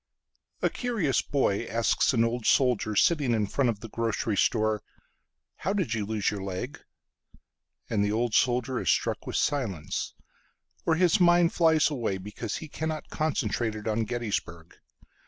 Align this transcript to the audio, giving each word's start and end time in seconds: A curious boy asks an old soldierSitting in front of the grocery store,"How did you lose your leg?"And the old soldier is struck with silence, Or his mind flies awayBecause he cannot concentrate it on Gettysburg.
A 0.63 0.69
curious 0.71 1.21
boy 1.21 1.65
asks 1.65 2.11
an 2.11 2.23
old 2.23 2.45
soldierSitting 2.45 3.35
in 3.35 3.45
front 3.45 3.69
of 3.69 3.81
the 3.81 3.87
grocery 3.87 4.35
store,"How 4.35 5.73
did 5.73 5.93
you 5.93 6.07
lose 6.07 6.31
your 6.31 6.41
leg?"And 6.41 8.03
the 8.03 8.11
old 8.11 8.33
soldier 8.33 8.79
is 8.79 8.89
struck 8.89 9.27
with 9.27 9.35
silence, 9.35 10.15
Or 10.87 10.95
his 10.95 11.19
mind 11.19 11.53
flies 11.53 11.89
awayBecause 11.89 12.57
he 12.57 12.67
cannot 12.67 13.09
concentrate 13.11 13.75
it 13.75 13.87
on 13.87 14.05
Gettysburg. 14.05 14.73